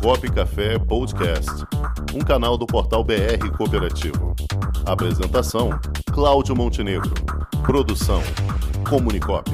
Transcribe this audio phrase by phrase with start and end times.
[0.00, 1.50] Comunicop Café Podcast,
[2.14, 4.34] um canal do portal BR Cooperativo.
[4.86, 5.70] Apresentação:
[6.12, 7.12] Cláudio Montenegro.
[7.64, 8.22] Produção:
[8.88, 9.50] Comunicop.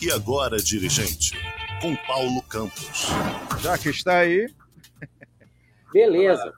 [0.00, 1.32] E agora, dirigente,
[1.80, 3.08] com Paulo Campos.
[3.60, 4.48] Já que está aí.
[5.92, 6.52] Beleza.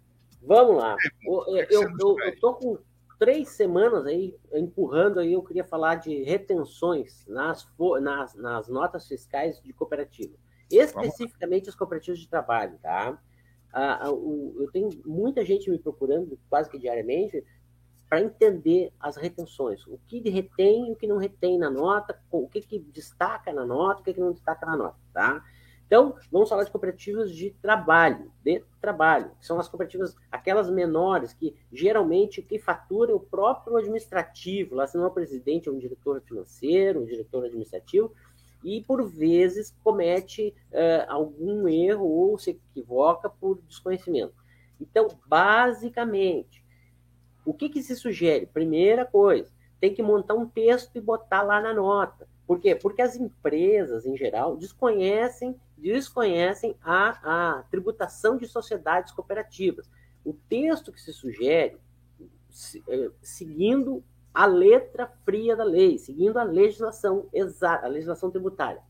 [0.47, 0.97] Vamos lá.
[1.23, 2.79] Eu, eu, eu, eu tô com
[3.25, 7.67] três semanas aí empurrando aí, eu queria falar de retenções nas,
[8.03, 10.35] nas, nas notas fiscais de cooperativa.
[10.71, 13.19] Especificamente as cooperativas de trabalho, tá?
[13.73, 17.43] Ah, o, eu tenho muita gente me procurando quase que diariamente
[18.11, 22.61] para entender as retenções, o que retém o que não retém na nota, o que,
[22.61, 25.43] que destaca na nota, o que, que não destaca na nota, tá?
[25.87, 31.35] Então, vamos falar de cooperativas de trabalho, de trabalho, que são as cooperativas, aquelas menores,
[31.35, 35.79] que geralmente que fatura o próprio administrativo, lá se não é o presidente, é um
[35.79, 38.13] diretor financeiro, um diretor administrativo,
[38.65, 44.35] e por vezes comete uh, algum erro ou se equivoca por desconhecimento.
[44.81, 46.65] Então, basicamente,
[47.45, 48.47] o que, que se sugere?
[48.47, 52.27] Primeira coisa, tem que montar um texto e botar lá na nota.
[52.47, 52.75] Por quê?
[52.75, 59.91] Porque as empresas, em geral, desconhecem desconhecem a, a tributação de sociedades cooperativas.
[60.25, 61.77] O texto que se sugere,
[62.89, 68.81] é, seguindo a letra fria da lei, seguindo a legislação exata, a legislação tributária,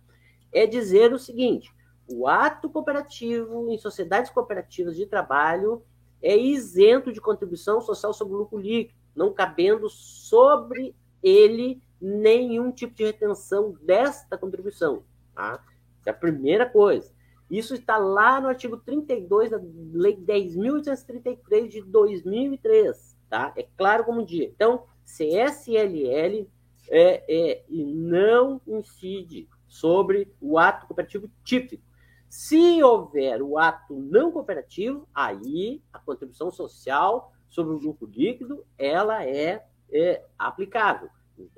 [0.53, 1.75] é dizer o seguinte:
[2.09, 5.83] o ato cooperativo em sociedades cooperativas de trabalho
[6.23, 12.95] é isento de contribuição social sobre o lucro líquido, não cabendo sobre ele nenhum tipo
[12.95, 15.03] de retenção desta contribuição.
[15.35, 15.65] Tá?
[16.07, 17.13] é a primeira coisa.
[17.51, 19.61] Isso está lá no artigo 32 da
[19.93, 23.53] Lei 10.833 de 2003, tá?
[23.57, 24.51] É claro como dia.
[24.55, 26.49] Então, CSLL
[26.89, 31.83] é, é, e não incide sobre o ato cooperativo típico.
[32.29, 39.25] Se houver o ato não cooperativo, aí a contribuição social sobre o lucro líquido ela
[39.25, 41.09] é, é aplicável.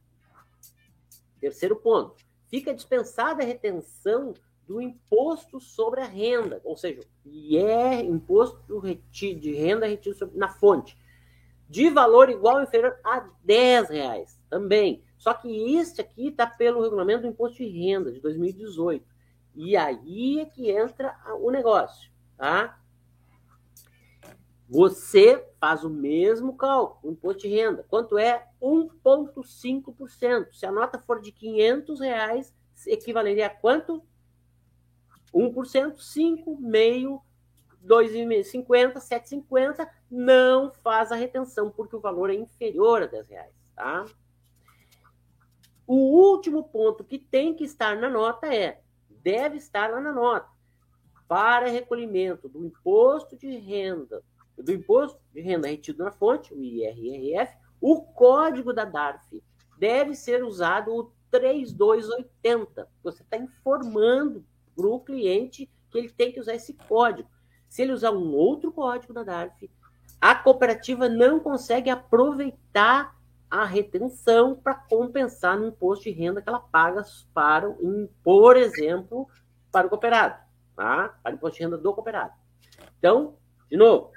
[1.44, 2.14] Terceiro ponto.
[2.46, 4.32] Fica dispensada a retenção
[4.66, 8.80] do imposto sobre a renda, ou seja, IR, imposto
[9.20, 10.96] de renda retido sobre, na fonte,
[11.68, 15.04] de valor igual ou inferior a 10 reais também.
[15.18, 19.04] Só que este aqui está pelo regulamento do imposto de renda de 2018.
[19.54, 22.80] E aí é que entra o negócio, tá?
[24.68, 27.84] Você faz o mesmo cálculo, imposto de renda.
[27.88, 28.48] Quanto é?
[28.60, 30.52] 1,5%.
[30.52, 32.54] Se a nota for de 500 reais,
[32.86, 34.02] equivaleria a quanto?
[35.34, 37.20] 1%, 5, meio,
[37.84, 44.06] 2,50, 7,50, não faz a retenção, porque o valor é inferior a 10 reais, tá?
[45.86, 50.48] O último ponto que tem que estar na nota é, deve estar lá na nota,
[51.28, 54.22] para recolhimento do imposto de renda,
[54.56, 59.42] do imposto de renda retido na fonte, o IRRF, o código da DARF
[59.78, 62.88] deve ser usado o 3280.
[63.02, 67.28] Você está informando para o cliente que ele tem que usar esse código.
[67.68, 69.70] Se ele usar um outro código da DARF,
[70.20, 73.14] a cooperativa não consegue aproveitar
[73.50, 77.72] a retenção para compensar no imposto de renda que ela paga para,
[78.22, 79.28] por exemplo,
[79.70, 80.42] para o cooperado,
[80.74, 81.18] tá?
[81.22, 82.32] para o imposto de renda do cooperado.
[82.98, 83.36] Então,
[83.70, 84.10] de novo,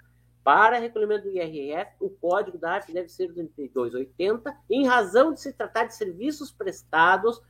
[0.48, 5.52] para recolhimento do IRF, o código da ARF deve ser 3280, em razão de se
[5.52, 7.42] tratar de serviços prestados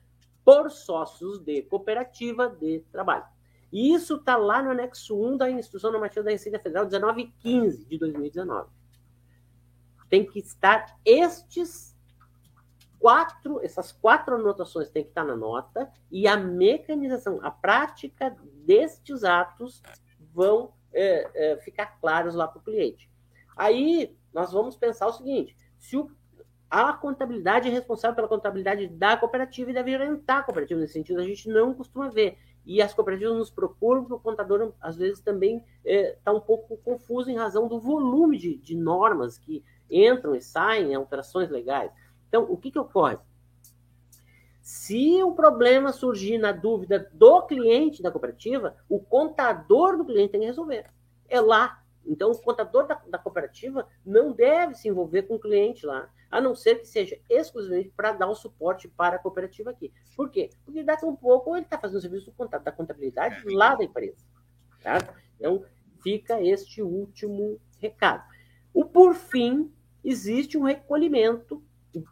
[0.43, 3.23] por sócios de cooperativa de trabalho.
[3.71, 7.99] E isso está lá no anexo 1 da Instrução Normativa da Receita Federal 1915 de
[7.99, 8.67] 2019.
[10.09, 11.95] Tem que estar estes
[12.97, 18.35] quatro, essas quatro anotações tem que estar na nota e a mecanização, a prática
[18.65, 19.83] destes atos
[20.33, 23.09] vão é, é, ficar claros lá para o cliente.
[23.55, 26.09] Aí nós vamos pensar o seguinte: se o
[26.69, 31.19] a contabilidade é responsável pela contabilidade da cooperativa e deve orientar a cooperativa nesse sentido.
[31.19, 32.37] A gente não costuma ver.
[32.65, 36.41] E as cooperativas nos procuram, porque o contador, às vezes, também está é, tá um
[36.41, 41.89] pouco confuso em razão do volume de, de, normas que entram e saem, alterações legais.
[42.27, 43.17] Então, o que, que ocorre?
[44.67, 50.41] Se o problema surgir na dúvida do cliente da cooperativa, o contador do cliente tem
[50.41, 50.91] que resolver.
[51.29, 51.81] É lá.
[52.05, 56.41] Então, o contador da, da cooperativa não deve se envolver com o cliente lá a
[56.41, 59.89] não ser que seja exclusivamente para dar o suporte para a cooperativa aqui.
[60.17, 60.49] Por quê?
[60.65, 63.85] Porque daqui a um pouco ele está fazendo o serviço da contabilidade é, lá da
[63.85, 64.25] empresa.
[64.83, 64.97] Tá?
[65.39, 65.63] Então,
[66.03, 68.21] fica este último recado.
[68.73, 69.71] O por fim,
[70.03, 71.63] existe um recolhimento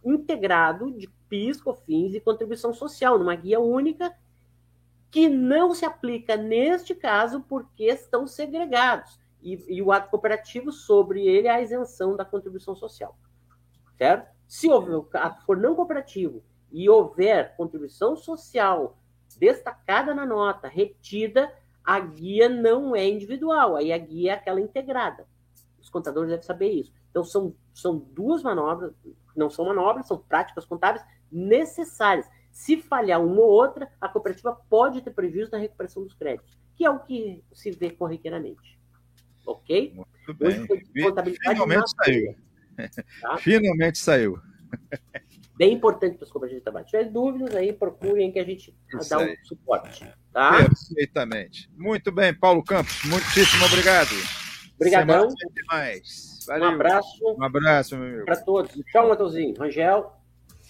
[0.06, 4.16] integrado de PIS, COFINS e contribuição social, numa guia única,
[5.12, 9.19] que não se aplica neste caso porque estão segregados.
[9.42, 13.16] E, e o ato cooperativo, sobre ele, a isenção da contribuição social
[13.98, 14.30] certo?
[14.48, 15.01] Se houver,
[15.45, 18.98] for não cooperativo e houver contribuição social
[19.38, 21.51] destacada na nota, retida,
[21.83, 25.25] a guia não é individual, aí a guia é aquela integrada.
[25.80, 26.94] Os contadores devem saber isso.
[27.10, 28.94] Então, são, são duas manobras,
[29.36, 31.06] não são manobras, são práticas contábeis
[31.36, 32.28] necessárias.
[32.52, 36.86] Se falhar uma ou outra, a cooperativa pode ter prejuízo na recuperação dos créditos, que
[36.86, 38.80] é o que se vê corriqueiramente.
[39.46, 39.94] Ok?
[39.94, 40.66] Muito bem.
[41.42, 42.36] Finalmente saiu.
[43.22, 43.38] Tá?
[43.38, 44.40] Finalmente saiu.
[45.58, 46.86] Bem importante para as cooperativas de trabalho.
[46.86, 50.06] Se tiver dúvidas aí, procurem que a gente Isso dá um suporte.
[50.34, 50.58] Tá?
[50.58, 51.70] Perfeitamente.
[51.78, 53.04] Muito bem, Paulo Campos.
[53.06, 54.10] Muitíssimo obrigado.
[54.76, 55.30] Obrigadão.
[56.50, 57.36] Um abraço.
[57.38, 58.26] Um abraço, meu amigo.
[58.26, 58.72] Para todos.
[58.92, 59.56] Tchau, Matheusinho.
[59.58, 60.25] Rangel.